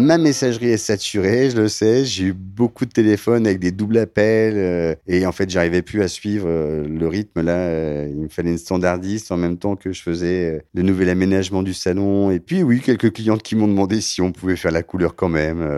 [0.00, 2.06] Ma messagerie est saturée, je le sais.
[2.06, 6.00] J'ai eu beaucoup de téléphones avec des doubles appels euh, et en fait, j'arrivais plus
[6.02, 7.42] à suivre euh, le rythme.
[7.42, 11.10] Là, euh, il me fallait une standardiste en même temps que je faisais le nouvel
[11.10, 12.30] aménagement du salon.
[12.30, 15.28] Et puis, oui, quelques clientes qui m'ont demandé si on pouvait faire la couleur quand
[15.28, 15.68] même.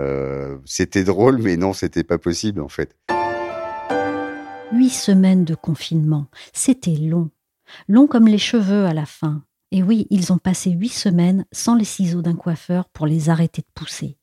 [0.65, 2.97] C'était drôle, mais non, c'était pas possible en fait.
[4.73, 7.31] Huit semaines de confinement, c'était long.
[7.89, 9.43] Long comme les cheveux à la fin.
[9.73, 13.63] Et oui, ils ont passé huit semaines sans les ciseaux d'un coiffeur pour les arrêter
[13.63, 14.19] de pousser.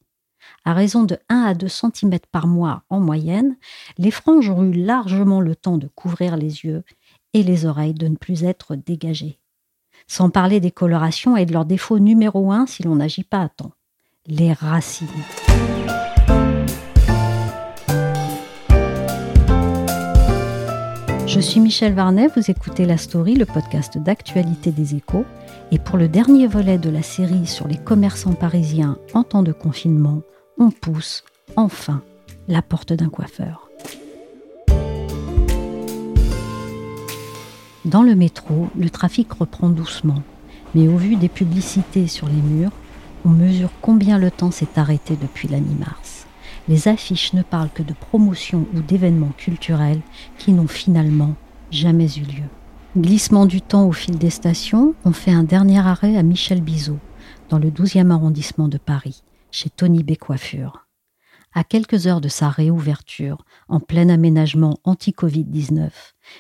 [0.64, 3.58] À raison de 1 à 2 cm par mois en moyenne,
[3.98, 6.84] les franges ont eu largement le temps de couvrir les yeux
[7.34, 9.40] et les oreilles de ne plus être dégagées.
[10.08, 13.50] Sans parler des colorations et de leur défaut numéro un si l'on n'agit pas à
[13.50, 13.74] temps,
[14.28, 15.08] les racines.
[21.40, 25.24] Je suis Michel Varnet, vous écoutez La Story, le podcast d'actualité des échos.
[25.72, 29.54] Et pour le dernier volet de la série sur les commerçants parisiens en temps de
[29.54, 30.22] confinement,
[30.58, 31.24] on pousse,
[31.56, 32.02] enfin,
[32.50, 33.70] la porte d'un coiffeur.
[37.86, 40.22] Dans le métro, le trafic reprend doucement.
[40.76, 42.74] Mais au vu des publicités sur les murs,
[43.24, 46.19] on mesure combien le temps s'est arrêté depuis la mi-mars
[46.68, 50.02] les affiches ne parlent que de promotions ou d'événements culturels
[50.38, 51.36] qui n'ont finalement
[51.72, 52.50] jamais eu lieu.
[52.98, 57.00] Glissement du temps au fil des stations, on fait un dernier arrêt à Michel Bizot,
[57.50, 60.16] dans le 12e arrondissement de Paris, chez Tony B.
[60.18, 60.88] Coiffure.
[61.54, 65.90] À quelques heures de sa réouverture, en plein aménagement anti-Covid-19,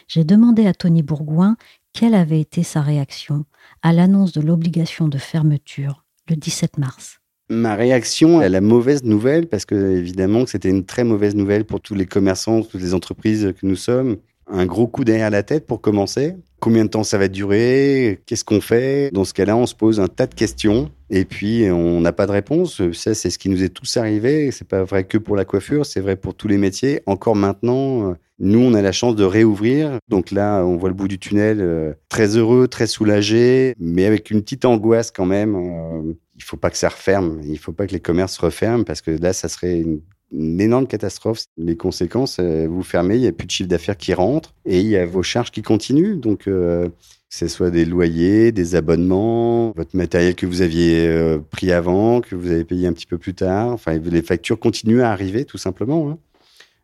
[0.07, 1.56] j'ai demandé à Tony Bourgoin
[1.94, 3.46] quelle avait été sa réaction
[3.81, 7.19] à l'annonce de l'obligation de fermeture le 17 mars.
[7.52, 11.66] Ma réaction à la mauvaise nouvelle, parce que évidemment que c'était une très mauvaise nouvelle
[11.66, 14.18] pour tous les commerçants, toutes les entreprises que nous sommes.
[14.52, 16.36] Un gros coup derrière la tête pour commencer.
[16.60, 18.20] Combien de temps ça va durer?
[18.26, 19.12] Qu'est-ce qu'on fait?
[19.14, 22.28] Dans ce cas-là, on se pose un tas de questions et puis on n'a pas
[22.28, 22.82] de réponse.
[22.92, 24.52] Ça, c'est ce qui nous est tous arrivé.
[24.52, 27.02] C'est pas vrai que pour la coiffure, c'est vrai pour tous les métiers.
[27.06, 30.00] Encore maintenant, nous, on a la chance de réouvrir.
[30.08, 31.96] Donc là, on voit le bout du tunnel.
[32.10, 36.77] Très heureux, très soulagé, mais avec une petite angoisse quand même il faut pas que
[36.77, 37.41] ça referme.
[37.45, 40.01] Il faut pas que les commerces referment parce que là, ça serait une,
[40.31, 41.45] énorme catastrophe.
[41.57, 44.79] Les conséquences, euh, vous fermez, il n'y a plus de chiffre d'affaires qui rentre et
[44.79, 46.16] il y a vos charges qui continuent.
[46.16, 51.39] Donc, euh, que ce soit des loyers, des abonnements, votre matériel que vous aviez euh,
[51.39, 53.69] pris avant, que vous avez payé un petit peu plus tard.
[53.69, 56.09] Enfin, les factures continuent à arriver, tout simplement.
[56.09, 56.17] Hein.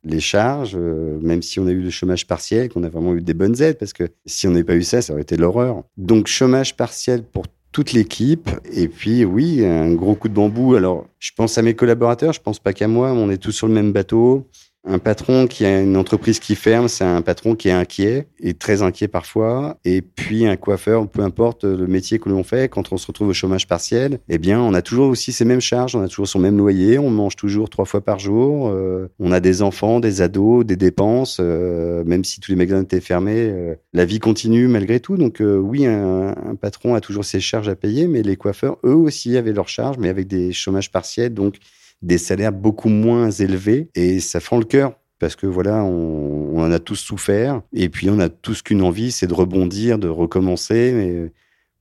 [0.03, 3.33] Les charges, même si on a eu le chômage partiel, qu'on a vraiment eu des
[3.33, 5.83] bonnes aides, parce que si on n'avait pas eu ça, ça aurait été l'horreur.
[5.97, 7.45] Donc, chômage partiel pour
[7.75, 8.50] toute l'équipe.
[8.72, 10.75] Et puis, oui, un gros coup de bambou.
[10.75, 13.68] Alors, je pense à mes collaborateurs, je pense pas qu'à moi, on est tous sur
[13.68, 14.47] le même bateau.
[14.88, 18.53] Un patron qui a une entreprise qui ferme, c'est un patron qui est inquiet et
[18.53, 19.79] très inquiet parfois.
[19.84, 23.29] Et puis un coiffeur, peu importe le métier que l'on fait, quand on se retrouve
[23.29, 26.28] au chômage partiel, eh bien, on a toujours aussi ces mêmes charges, on a toujours
[26.28, 30.00] son même loyer, on mange toujours trois fois par jour, euh, on a des enfants,
[30.00, 34.19] des ados, des dépenses, euh, même si tous les magasins étaient fermés, euh, la vie
[34.19, 35.17] continue malgré tout.
[35.17, 38.78] Donc euh, oui, un, un, patron a toujours ses charges à payer, mais les coiffeurs,
[38.85, 41.55] eux aussi, avaient leurs charges, mais avec des chômages partiels, donc
[42.02, 46.62] des salaires beaucoup moins élevés et ça fend le cœur parce que voilà, on, on,
[46.62, 50.09] en a tous souffert et puis on a tous qu'une envie, c'est de rebondir, de
[50.09, 50.92] recommencer.
[50.94, 51.32] Mais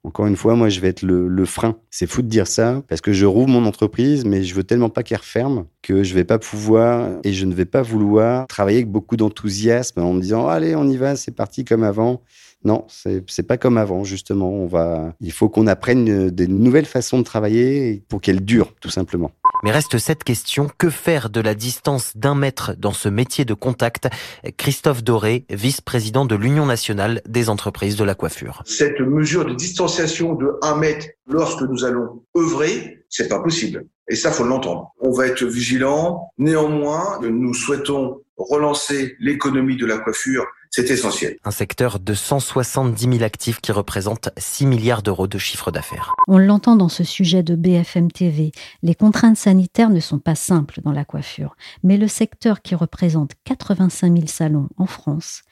[0.04, 1.78] encore une fois, moi, je vais être le, frein.
[1.90, 4.90] C'est fou de dire ça parce que je rouvre mon entreprise, mais je veux tellement
[4.90, 8.78] pas qu'elle referme que je vais pas pouvoir et je ne vais pas vouloir travailler
[8.78, 12.22] avec beaucoup d'enthousiasme en me disant allez, on y va, c'est parti comme avant.
[12.64, 14.50] Non, c'est pas comme avant, justement.
[14.50, 18.88] On va, il faut qu'on apprenne des nouvelles façons de travailler pour qu'elles durent, tout
[18.90, 19.32] simplement.
[19.64, 23.54] Mais reste cette question, que faire de la distance d'un mètre dans ce métier de
[23.54, 24.10] contact?
[24.58, 28.62] Christophe Doré, vice-président de l'Union nationale des entreprises de la coiffure.
[28.66, 33.86] Cette mesure de distanciation de 1 mètre lorsque nous allons œuvrer, c'est pas possible.
[34.10, 34.92] Et ça, faut l'entendre.
[35.00, 36.28] On va être vigilant.
[36.36, 40.44] Néanmoins, nous souhaitons relancer l'économie de la coiffure
[40.76, 41.36] c'est essentiel.
[41.44, 46.12] Un secteur de 170 000 actifs qui représente 6 milliards d'euros de chiffre d'affaires.
[46.26, 48.50] On l'entend dans ce sujet de BFM TV.
[48.82, 51.54] Les contraintes sanitaires ne sont pas simples dans la coiffure,
[51.84, 55.42] mais le secteur qui représente 85 000 salons en France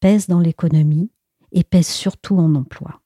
[0.00, 1.12] pèse dans l'économie
[1.52, 3.00] et pèse surtout en emploi.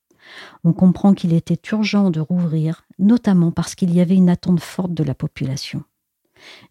[0.64, 4.94] On comprend qu'il était urgent de rouvrir, notamment parce qu'il y avait une attente forte
[4.94, 5.84] de la population.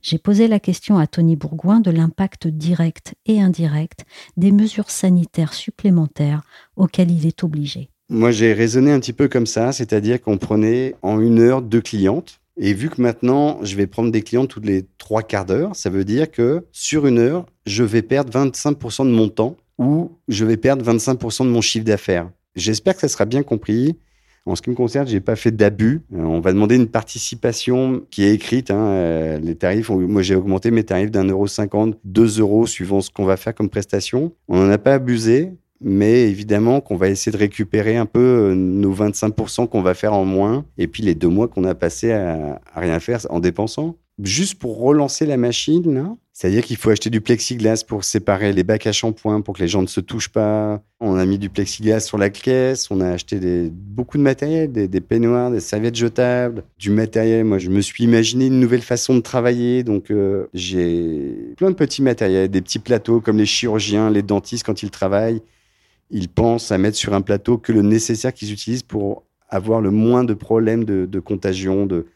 [0.02, 4.06] J'ai posé la question à Tony Bourgoin de l'impact direct et indirect
[4.38, 6.44] des mesures sanitaires supplémentaires
[6.76, 7.90] auxquelles il est obligé.
[8.10, 11.82] Moi, j'ai raisonné un petit peu comme ça, c'est-à-dire qu'on prenait en une heure deux
[11.82, 12.40] clientes.
[12.58, 15.90] Et vu que maintenant, je vais prendre des clients tous les trois quarts d'heure, ça
[15.90, 20.46] veut dire que sur une heure, je vais perdre 25% de mon temps ou je
[20.46, 22.30] vais perdre 25% de mon chiffre d'affaires.
[22.56, 23.98] J'espère que ça sera bien compris.
[24.48, 26.02] En ce qui me concerne, j'ai pas fait d'abus.
[26.14, 28.70] Euh, on va demander une participation qui est écrite.
[28.70, 33.02] Hein, euh, les tarifs, moi j'ai augmenté mes tarifs d'un euro cinquante, deux euros suivant
[33.02, 34.34] ce qu'on va faire comme prestation.
[34.48, 38.56] On n'en a pas abusé, mais évidemment qu'on va essayer de récupérer un peu euh,
[38.56, 42.12] nos 25% qu'on va faire en moins, et puis les deux mois qu'on a passé
[42.12, 47.10] à, à rien faire en dépensant juste pour relancer la machine, c'est-à-dire qu'il faut acheter
[47.10, 50.30] du plexiglas pour séparer les bacs à shampoing pour que les gens ne se touchent
[50.30, 50.82] pas.
[51.00, 55.02] On a mis du plexiglas sur la caisse, on a acheté beaucoup de matériel, des,
[55.02, 57.46] peignoirs, des serviettes jetables, du matériel.
[57.46, 61.76] Moi, je me suis imaginé une nouvelle façon de travailler, donc euh, j'ai plein de
[61.76, 65.42] petits matériels, des petits plateaux comme les chirurgiens, les dentistes quand ils travaillent.
[66.12, 69.92] Ils pensent à mettre sur un plateau que le nécessaire qu'ils utilisent pour avoir le
[69.92, 72.08] moins de problèmes de, de contagion, de,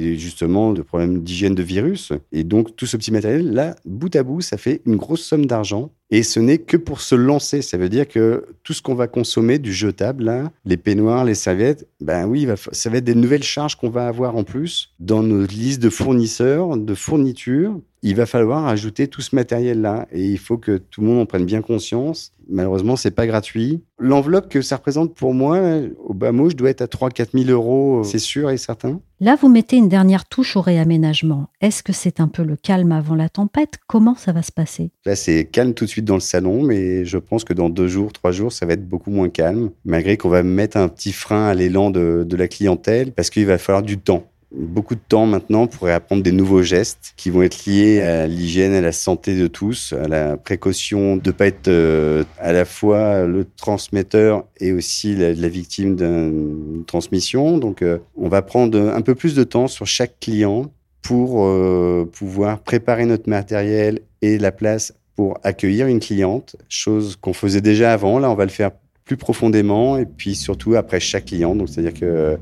[0.00, 2.12] et justement de problèmes d'hygiène de virus.
[2.32, 5.44] Et donc tout ce petit matériel, là, bout à bout, ça fait une grosse somme
[5.44, 5.92] d'argent.
[6.10, 7.62] Et ce n'est que pour se lancer.
[7.62, 11.34] Ça veut dire que tout ce qu'on va consommer du jetable, là, les peignoirs, les
[11.34, 15.22] serviettes, ben oui, ça va être des nouvelles charges qu'on va avoir en plus dans
[15.22, 17.80] nos listes de fournisseurs, de fournitures.
[18.02, 21.26] Il va falloir ajouter tout ce matériel-là et il faut que tout le monde en
[21.26, 22.32] prenne bien conscience.
[22.48, 23.82] Malheureusement, c'est pas gratuit.
[23.98, 25.60] L'enveloppe que ça représente pour moi,
[26.02, 29.00] au bas mot, je dois être à 3-4 000 euros, c'est sûr et certain.
[29.20, 31.48] Là, vous mettez une dernière touche au réaménagement.
[31.60, 33.74] Est-ce que c'est un peu le calme avant la tempête?
[33.86, 34.92] Comment ça va se passer?
[35.04, 37.88] Là, c'est calme tout de suite dans le salon, mais je pense que dans deux
[37.88, 41.12] jours, trois jours, ça va être beaucoup moins calme, malgré qu'on va mettre un petit
[41.12, 45.26] frein à l'élan de, la clientèle, parce qu'il va falloir du temps beaucoup de temps
[45.26, 49.38] maintenant pour apprendre des nouveaux gestes qui vont être liés à l'hygiène, à la santé
[49.38, 54.44] de tous, à la précaution de ne pas être euh, à la fois le transmetteur
[54.58, 57.58] et aussi la, victime d'une transmission.
[57.58, 60.66] Donc, euh, on va prendre un peu plus de temps sur chaque client
[61.02, 67.32] pour euh, pouvoir préparer notre matériel et la place pour accueillir une cliente, chose qu'on
[67.32, 68.18] faisait déjà avant.
[68.18, 68.70] Là, on va le faire
[69.04, 71.54] plus profondément et puis surtout après chaque client.
[71.54, 72.38] Donc, c'est-à-dire que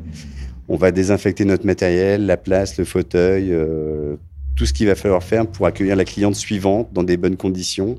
[0.69, 4.17] on va désinfecter notre matériel, la place, le fauteuil, euh,
[4.55, 7.99] tout ce qu'il va falloir faire pour accueillir la cliente suivante dans des bonnes conditions,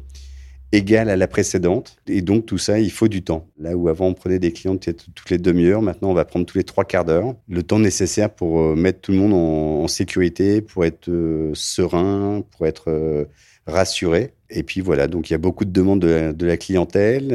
[0.72, 1.98] égales à la précédente.
[2.08, 3.48] Et donc tout ça, il faut du temps.
[3.58, 6.60] Là où avant on prenait des clientes toutes les demi-heures, maintenant on va prendre tous
[6.60, 7.34] les trois quarts d'heure.
[7.48, 12.44] Le temps nécessaire pour euh, mettre tout le monde en, sécurité, pour être euh, serein,
[12.52, 13.28] pour être
[13.66, 14.34] rassuré.
[14.50, 17.28] Et puis voilà, donc il y a beaucoup de demandes de la, clientèle,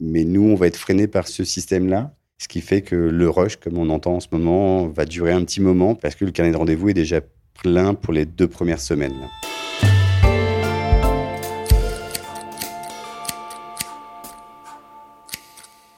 [0.00, 2.14] mais nous, on va être freinés par ce système-là.
[2.38, 5.44] Ce qui fait que le rush, comme on entend en ce moment, va durer un
[5.44, 7.20] petit moment parce que le carnet de rendez-vous est déjà
[7.62, 9.12] plein pour les deux premières semaines.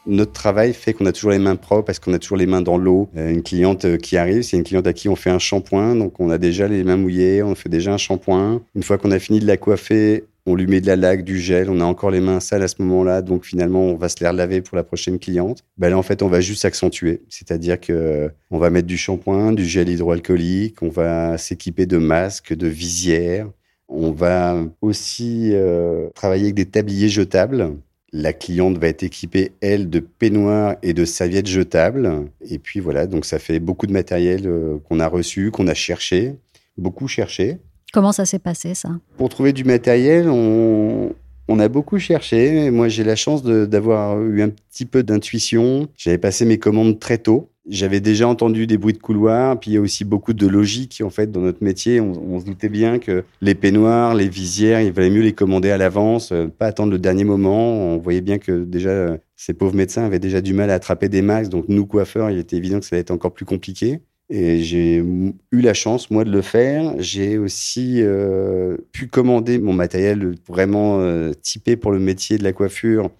[0.06, 2.62] Notre travail fait qu'on a toujours les mains propres parce qu'on a toujours les mains
[2.62, 3.08] dans l'eau.
[3.16, 5.94] Euh, une cliente euh, qui arrive, c'est une cliente à qui on fait un shampoing,
[5.94, 8.62] donc on a déjà les mains mouillées, on fait déjà un shampoing.
[8.74, 11.38] Une fois qu'on a fini de la coiffer, on lui met de la laque, du
[11.38, 14.16] gel, on a encore les mains sales à ce moment-là, donc finalement on va se
[14.20, 15.62] les relaver pour la prochaine cliente.
[15.78, 19.52] Ben là en fait on va juste accentuer, c'est-à-dire que on va mettre du shampoing,
[19.52, 23.48] du gel hydroalcoolique, on va s'équiper de masques, de visières,
[23.88, 27.76] on va aussi euh, travailler avec des tabliers jetables.
[28.12, 32.26] La cliente va être équipée, elle, de peignoirs et de serviettes jetables.
[32.42, 35.74] Et puis voilà, donc ça fait beaucoup de matériel euh, qu'on a reçu, qu'on a
[35.74, 36.36] cherché,
[36.76, 37.58] beaucoup cherché.
[37.92, 38.90] Comment ça s'est passé, ça?
[39.16, 41.14] Pour trouver du matériel, on,
[41.58, 42.70] a beaucoup cherché.
[42.70, 45.88] Moi, j'ai la chance d'avoir eu un petit peu d'intuition.
[45.98, 47.51] J'avais passé mes commandes très tôt.
[47.68, 51.00] J'avais déjà entendu des bruits de couloir, puis il y a aussi beaucoup de logique
[51.04, 52.00] en fait dans notre métier.
[52.00, 55.76] On, se doutait bien que les peignoirs, les visières, il valait mieux les commander à
[55.76, 57.94] l'avance, euh, pas attendre le dernier moment.
[57.94, 61.08] On voyait bien que déjà euh, ces pauvres médecins avaient déjà du mal à attraper
[61.08, 64.00] des max, donc nous coiffeurs, il était évident que ça allait être encore plus compliqué.
[64.28, 66.94] Et j'ai eu la chance, moi, de le faire.
[66.98, 71.00] J'ai aussi euh, pu commander mon matériel vraiment
[71.42, 73.10] typé pour le métier de la coiffure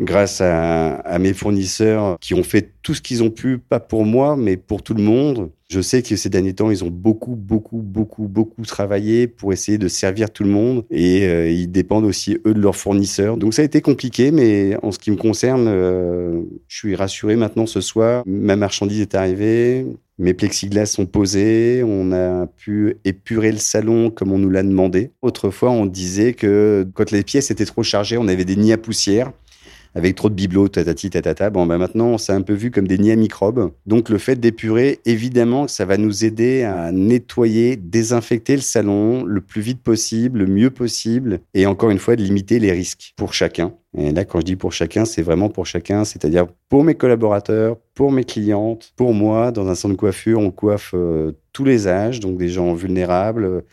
[0.00, 4.36] grâce à, mes fournisseurs qui ont fait tout ce qu'ils ont pu, pas pour moi,
[4.36, 5.50] mais pour tout le monde.
[5.68, 9.76] Je sais que ces derniers temps, ils ont beaucoup, beaucoup, beaucoup, beaucoup travaillé pour essayer
[9.76, 13.36] de servir tout le monde et euh, ils dépendent aussi, eux, de leurs fournisseurs.
[13.36, 17.36] Donc ça a été compliqué, mais en ce qui me concerne, euh, je suis rassuré
[17.36, 18.22] maintenant ce soir.
[18.24, 19.86] Ma marchandise est arrivée,
[20.18, 25.10] mes plexiglas sont posés, on a pu épurer le salon comme on nous l'a demandé.
[25.20, 28.78] Autrefois, on disait que quand les pièces étaient trop chargées, on avait des nids à
[28.78, 29.32] poussière
[29.94, 31.50] avec trop de bibelots, tatati, tatata.
[31.50, 33.72] Bon, ben maintenant, c'est un peu vu comme des nids à microbes.
[33.86, 39.40] Donc, le fait d'épurer, évidemment, ça va nous aider à nettoyer, désinfecter le salon le
[39.40, 43.32] plus vite possible, le mieux possible, et encore une fois, de limiter les risques pour
[43.32, 43.72] chacun.
[43.96, 47.76] Et là, quand je dis pour chacun, c'est vraiment pour chacun, c'est-à-dire pour mes collaborateurs,
[47.94, 49.50] pour mes clientes, pour moi.
[49.50, 53.64] Dans un centre de coiffure, on coiffe euh, tous les âges, donc des gens vulnérables,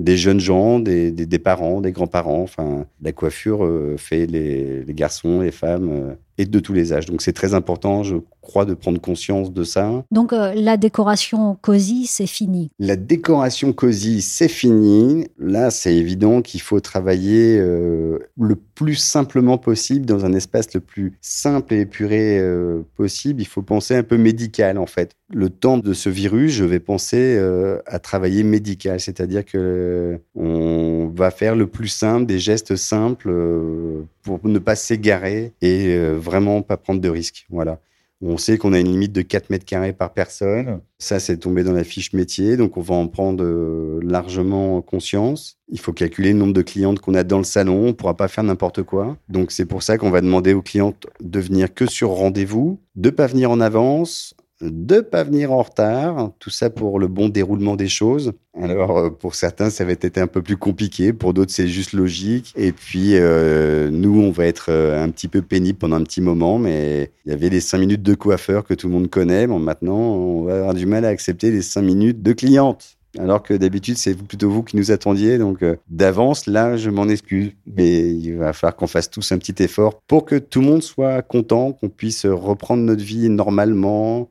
[0.00, 2.42] des jeunes gens, des, des, parents, des grands-parents.
[2.42, 6.94] Enfin, la coiffure euh, fait les, les, garçons, les femmes euh, et de tous les
[6.94, 7.04] âges.
[7.04, 10.02] Donc c'est très important, je crois, de prendre conscience de ça.
[10.10, 12.70] Donc euh, la décoration cosy, c'est fini.
[12.78, 15.26] La décoration cosy, c'est fini.
[15.38, 20.80] Là, c'est évident qu'il faut travailler euh, le plus simplement possible dans un espace le
[20.80, 23.42] plus simple et épuré euh, possible.
[23.42, 25.12] Il faut penser un peu médical en fait.
[25.32, 27.38] Le temps de ce virus, je vais penser
[27.86, 30.79] à travailler médical, c'est-à-dire que on
[31.20, 36.16] va faire le plus simple, des gestes simples euh, pour ne pas s'égarer et euh,
[36.18, 37.46] vraiment pas prendre de risques.
[37.50, 37.78] Voilà.
[38.22, 40.80] On sait qu'on a une limite de 4 mètres carrés par personne.
[40.98, 45.58] Ça, c'est tombé dans la fiche métier, donc on va en prendre euh, largement conscience.
[45.68, 47.86] Il faut calculer le nombre de clientes qu'on a dans le salon.
[47.88, 49.16] On pourra pas faire n'importe quoi.
[49.30, 53.08] Donc c'est pour ça qu'on va demander aux clientes de venir que sur rendez-vous, de
[53.08, 57.76] pas venir en avance, de pas venir en retard, tout ça pour le bon déroulement
[57.76, 58.32] des choses.
[58.60, 61.92] Alors euh, pour certains ça va être un peu plus compliqué, pour d'autres c'est juste
[61.92, 62.52] logique.
[62.56, 66.20] Et puis euh, nous on va être euh, un petit peu pénible pendant un petit
[66.20, 69.46] moment, mais il y avait les cinq minutes de coiffeur que tout le monde connaît.
[69.46, 72.96] Bon maintenant on va avoir du mal à accepter les cinq minutes de cliente.
[73.18, 75.36] Alors que d'habitude, c'est plutôt vous qui nous attendiez.
[75.36, 77.50] Donc, d'avance, là, je m'en excuse.
[77.66, 80.82] Mais il va falloir qu'on fasse tous un petit effort pour que tout le monde
[80.84, 84.28] soit content, qu'on puisse reprendre notre vie normalement,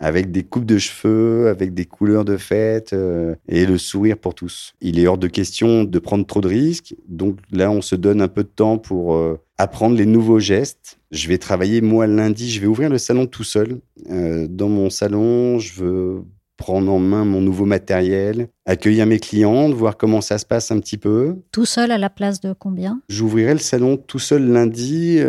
[0.00, 4.34] avec des coupes de cheveux, avec des couleurs de fête euh, et le sourire pour
[4.34, 4.74] tous.
[4.80, 6.94] Il est hors de question de prendre trop de risques.
[7.08, 10.98] Donc là, on se donne un peu de temps pour euh, apprendre les nouveaux gestes.
[11.10, 13.80] Je vais travailler, moi, lundi, je vais ouvrir le salon tout seul.
[14.10, 16.22] Euh, dans mon salon, je veux
[16.56, 20.80] prendre en main mon nouveau matériel, accueillir mes clientes, voir comment ça se passe un
[20.80, 21.36] petit peu.
[21.52, 23.00] Tout seul à la place de combien?
[23.08, 25.20] J'ouvrirai le salon tout seul lundi,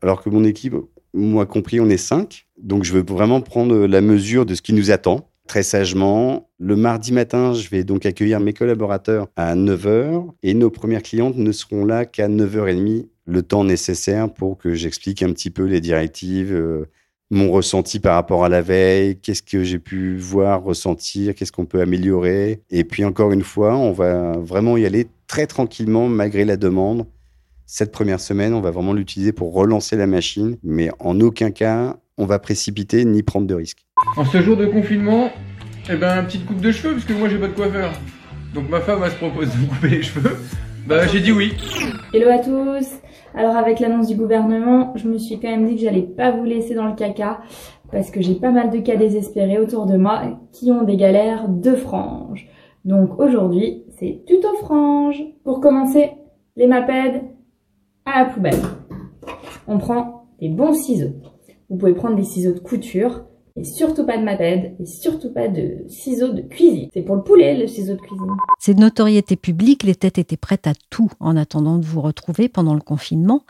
[0.00, 0.74] alors que mon équipe,
[1.12, 2.46] moi compris, on est cinq.
[2.62, 5.28] Donc je veux vraiment prendre la mesure de ce qui nous attend.
[5.48, 10.70] Très sagement, le mardi matin, je vais donc accueillir mes collaborateurs à 9h et nos
[10.70, 15.50] premières clientes ne seront là qu'à 9h30, le temps nécessaire pour que j'explique un petit
[15.50, 16.86] peu les directives, euh,
[17.30, 21.66] mon ressenti par rapport à la veille, qu'est-ce que j'ai pu voir, ressentir, qu'est-ce qu'on
[21.66, 22.60] peut améliorer.
[22.70, 27.06] Et puis encore une fois, on va vraiment y aller très tranquillement malgré la demande.
[27.72, 31.98] Cette première semaine, on va vraiment l'utiliser pour relancer la machine, mais en aucun cas,
[32.18, 33.86] on va précipiter ni prendre de risques.
[34.16, 35.30] En ce jour de confinement,
[35.88, 37.92] eh ben, petite coupe de cheveux, parce que moi j'ai pas de coiffeur.
[38.54, 40.36] Donc ma femme, elle se propose de me couper les cheveux.
[40.88, 41.52] Bah j'ai dit oui.
[42.12, 42.88] Hello à tous
[43.36, 46.42] Alors avec l'annonce du gouvernement, je me suis quand même dit que j'allais pas vous
[46.42, 47.38] laisser dans le caca,
[47.92, 51.48] parce que j'ai pas mal de cas désespérés autour de moi qui ont des galères
[51.48, 52.48] de franges.
[52.84, 55.22] Donc aujourd'hui, c'est tuto frange.
[55.44, 56.10] Pour commencer,
[56.56, 57.22] les mapèdes
[58.04, 58.60] à la poubelle.
[59.66, 61.14] On prend des bons ciseaux.
[61.68, 63.24] Vous pouvez prendre des ciseaux de couture,
[63.56, 66.88] et surtout pas de mapède, et surtout pas de ciseaux de cuisine.
[66.92, 68.36] C'est pour le poulet, le ciseau de cuisine.
[68.58, 72.48] C'est de notoriété publique, les têtes étaient prêtes à tout en attendant de vous retrouver
[72.48, 73.44] pendant le confinement.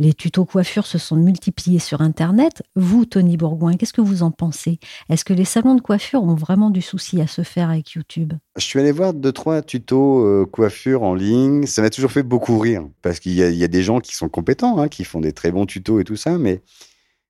[0.00, 2.62] Les tutos coiffure se sont multipliés sur Internet.
[2.74, 4.80] Vous, Tony Bourgoin, qu'est-ce que vous en pensez?
[5.08, 8.32] Est-ce que les salons de coiffure ont vraiment du souci à se faire avec YouTube?
[8.56, 11.66] Je suis allé voir deux, trois tutos euh, coiffure en ligne.
[11.66, 14.28] Ça m'a toujours fait beaucoup rire, parce qu'il y, y, a des gens qui sont
[14.28, 16.62] compétents, hein, qui font des très bons tutos et tout ça, mais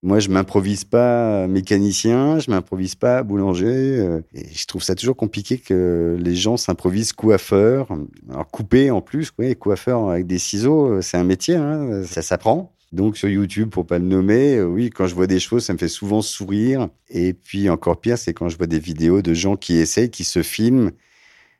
[0.04, 3.64] moi, je m'improvise pas mécanicien, je m'improvise pas boulanger.
[3.98, 7.88] Euh, et je trouve ça toujours compliqué que les gens s'improvisent coiffeurs.
[8.28, 12.74] Alors couper en plus, oui, coiffeur avec des ciseaux, c'est un métier, hein, ça s'apprend.
[12.92, 15.72] Donc sur YouTube, pour pas le nommer, euh, oui, quand je vois des choses, ça
[15.72, 16.90] me fait souvent sourire.
[17.08, 20.24] Et puis encore pire, c'est quand je vois des vidéos de gens qui essayent, qui
[20.24, 20.90] se filment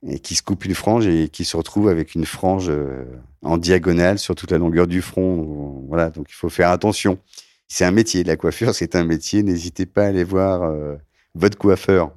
[0.07, 3.05] et qui se coupent une frange et qui se retrouvent avec une frange euh,
[3.41, 5.87] en diagonale sur toute la longueur du front.
[5.89, 7.19] Voilà, donc il faut faire attention
[7.69, 8.25] c'est un métier.
[8.25, 9.43] La coiffure, c'est un métier.
[9.43, 10.97] N'hésitez pas à aller voir euh,
[11.35, 12.13] votre coiffeur.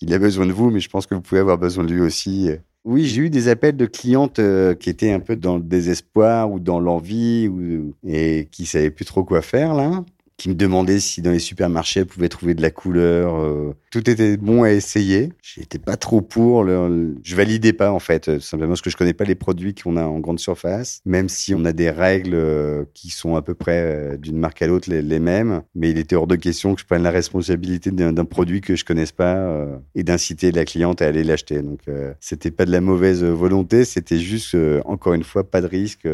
[0.00, 2.00] Il a besoin de vous, mais je pense que vous pouvez avoir besoin de lui
[2.00, 2.50] aussi.
[2.84, 6.50] Oui, j'ai eu des appels de clientes euh, qui étaient un peu dans le désespoir
[6.50, 10.04] ou dans l'envie ou, et qui savaient plus trop quoi faire là
[10.38, 13.34] qui me demandait si dans les supermarchés, elle pouvait trouver de la couleur.
[13.40, 13.74] Euh.
[13.90, 15.32] Tout était bon à essayer.
[15.42, 16.62] J'étais pas trop pour.
[16.62, 19.74] Le, je validais pas, en fait, euh, simplement parce que je connais pas les produits
[19.74, 23.42] qu'on a en grande surface, même si on a des règles euh, qui sont à
[23.42, 25.62] peu près d'une marque à l'autre les, mêmes.
[25.74, 28.84] Mais il était hors de question que je prenne la responsabilité d'un produit que je
[28.84, 29.66] connaisse pas
[29.96, 31.60] et d'inciter la cliente à aller l'acheter.
[31.62, 31.80] Donc,
[32.20, 36.06] c'était pas de la mauvaise volonté, c'était juste, encore une fois, pas de risque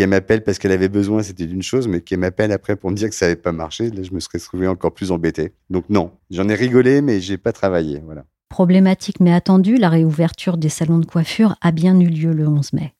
[0.00, 2.96] qu'elle m'appelle parce qu'elle avait besoin, c'était d'une chose, mais qu'elle m'appelle après pour me
[2.96, 5.52] dire que ça n'avait pas marché, là, je me serais trouvé encore plus embêté.
[5.68, 8.00] Donc non, j'en ai rigolé, mais j'ai pas travaillé.
[8.06, 8.24] Voilà.
[8.48, 12.72] Problématique mais attendue, la réouverture des salons de coiffure a bien eu lieu le 11
[12.72, 12.94] mai.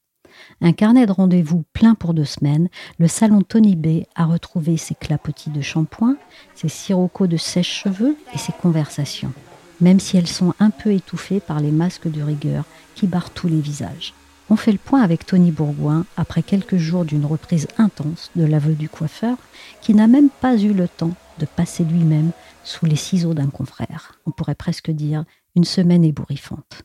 [0.61, 4.93] Un carnet de rendez-vous plein pour deux semaines, le salon Tony B a retrouvé ses
[4.93, 6.17] clapotis de shampoing,
[6.53, 9.33] ses siroccos de sèche-cheveux et ses conversations,
[9.79, 13.47] même si elles sont un peu étouffées par les masques de rigueur qui barrent tous
[13.47, 14.13] les visages.
[14.51, 18.73] On fait le point avec Tony Bourgoin après quelques jours d'une reprise intense de l'aveu
[18.73, 19.37] du coiffeur
[19.79, 22.31] qui n'a même pas eu le temps de passer lui-même
[22.65, 24.19] sous les ciseaux d'un confrère.
[24.25, 25.23] On pourrait presque dire
[25.55, 26.81] une semaine ébouriffante.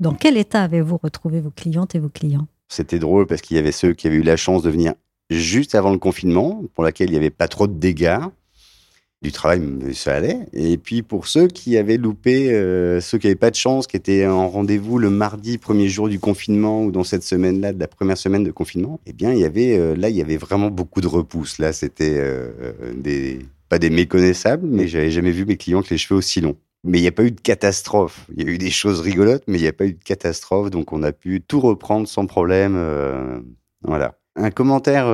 [0.00, 2.48] Dans quel état avez-vous retrouvé vos clientes et vos clients?
[2.66, 4.94] C'était drôle parce qu'il y avait ceux qui avaient eu la chance de venir
[5.30, 8.18] juste avant le confinement, pour laquelle il n'y avait pas trop de dégâts
[9.24, 9.62] du travail,
[9.94, 10.40] ça allait.
[10.52, 13.96] Et puis pour ceux qui avaient loupé, euh, ceux qui n'avaient pas de chance, qui
[13.96, 17.88] étaient en rendez-vous le mardi, premier jour du confinement, ou dans cette semaine-là, de la
[17.88, 20.70] première semaine de confinement, eh bien, il y avait, euh, là, il y avait vraiment
[20.70, 21.58] beaucoup de repousses.
[21.58, 22.52] Là, c'était euh,
[23.68, 26.56] pas des méconnaissables, mais j'avais jamais vu mes clients avec les cheveux aussi longs.
[26.84, 28.26] Mais il n'y a pas eu de catastrophe.
[28.36, 30.70] Il y a eu des choses rigolotes, mais il n'y a pas eu de catastrophe.
[30.70, 32.78] Donc, on a pu tout reprendre sans problème.
[33.82, 34.18] voilà.
[34.36, 35.06] Un commentaire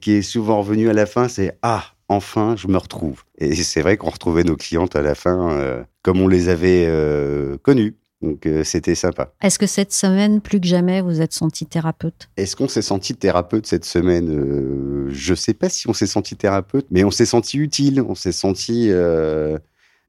[0.00, 3.24] qui est souvent revenu à la fin, c'est Ah, enfin, je me retrouve.
[3.38, 6.86] Et c'est vrai qu'on retrouvait nos clientes à la fin euh, comme on les avait
[6.88, 7.96] euh, connues.
[8.22, 9.32] Donc euh, c'était sympa.
[9.42, 12.30] Est-ce que cette semaine, plus que jamais, vous êtes senti thérapeute?
[12.36, 15.08] Est-ce qu'on s'est senti thérapeute cette semaine?
[15.10, 18.00] Je ne sais pas si on s'est senti thérapeute, mais on s'est senti utile.
[18.00, 18.90] On s'est senti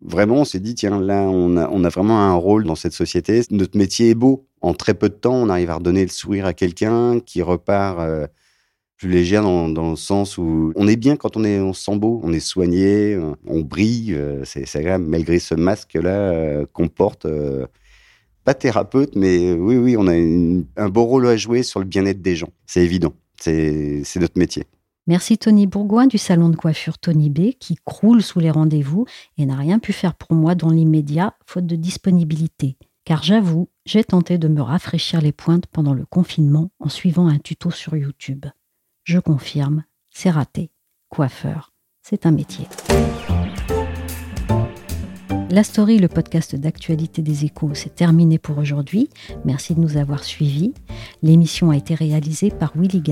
[0.01, 0.35] vraiment.
[0.35, 3.41] On s'est dit tiens là, on a, on a vraiment un rôle dans cette société.
[3.51, 4.47] Notre métier est beau.
[4.61, 7.99] En très peu de temps, on arrive à redonner le sourire à quelqu'un qui repart
[8.97, 11.97] plus légère dans, le sens où on est bien quand on est on se sent
[11.97, 16.87] beau, on est soigné, on brille, euh, c'est agréable malgré ce masque là euh, qu'on
[16.87, 17.25] porte.
[17.25, 17.65] Euh,
[18.43, 22.21] pas thérapeute, mais oui, oui, on a un beau rôle à jouer sur le bien-être
[22.21, 22.49] des gens.
[22.67, 24.65] C'est évident, c'est notre métier.
[25.07, 29.05] Merci Tony Bourgoin du salon de coiffure Tony B qui croule sous les rendez-vous
[29.37, 32.77] et n'a rien pu faire pour moi dans l'immédiat faute de disponibilité.
[33.03, 37.37] Car j'avoue, j'ai tenté de me rafraîchir les pointes pendant le confinement en suivant un
[37.37, 38.45] tuto sur YouTube.
[39.05, 40.71] Je confirme, c'est raté.
[41.09, 42.65] Coiffeur, c'est un métier.
[45.51, 49.11] La story, le podcast d'actualité des échos, c'est terminé pour aujourd'hui.
[49.45, 50.73] Merci de nous avoir suivis.
[51.21, 53.03] L'émission a été réalisée par Willy.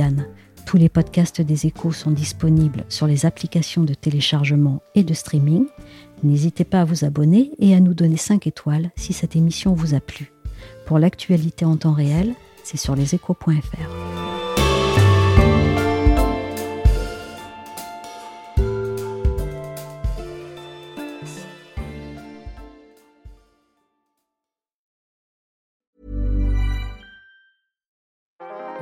[0.65, 5.67] Tous les podcasts des échos sont disponibles sur les applications de téléchargement et de streaming.
[6.23, 9.93] N'hésitez pas à vous abonner et à nous donner 5 étoiles si cette émission vous
[9.93, 10.33] a plu.
[10.87, 14.32] Pour l'actualité en temps réel, c'est sur leséchos.fr.